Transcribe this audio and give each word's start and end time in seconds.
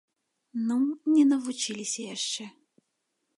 Ну, 0.69 0.77
не 1.17 1.23
навучыліся 1.33 2.01
яшчэ. 2.15 2.43